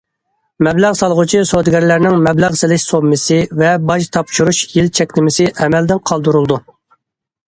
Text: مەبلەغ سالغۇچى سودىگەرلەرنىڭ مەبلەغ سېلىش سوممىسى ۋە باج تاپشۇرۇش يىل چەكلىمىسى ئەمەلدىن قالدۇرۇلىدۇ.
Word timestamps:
مەبلەغ 0.67 0.93
سالغۇچى 0.99 1.41
سودىگەرلەرنىڭ 1.49 2.15
مەبلەغ 2.27 2.57
سېلىش 2.61 2.85
سوممىسى 2.91 3.37
ۋە 3.59 3.69
باج 3.91 4.07
تاپشۇرۇش 4.17 4.63
يىل 4.79 4.89
چەكلىمىسى 5.01 5.47
ئەمەلدىن 5.51 6.03
قالدۇرۇلىدۇ. 6.13 6.59